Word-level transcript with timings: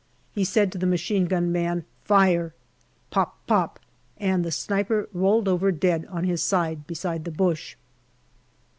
He 0.31 0.43
said 0.43 0.71
to 0.71 0.79
the 0.79 0.87
machine 0.87 1.25
gun 1.27 1.51
man" 1.51 1.85
Fire/' 2.09 2.53
Pop 3.11 3.37
pop, 3.45 3.79
and 4.17 4.43
the 4.43 4.49
sniper 4.49 5.07
rolled 5.13 5.47
over 5.47 5.71
dead 5.71 6.07
on 6.09 6.23
his 6.23 6.41
side 6.41 6.87
beside 6.87 7.23
the 7.23 7.29
bush. 7.29 7.75